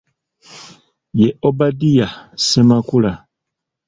Ye 1.19 1.27
Obadiah 1.49 2.15
Ssemakula. 2.45 3.11